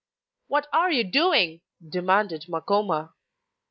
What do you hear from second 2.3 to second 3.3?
Makoma.